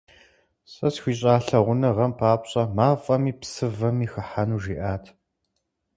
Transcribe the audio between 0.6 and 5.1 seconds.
Сэ схуищӏа лъагъуныгъэм папщӏэ мафӏэми псывэми хыхьэну жиӏат…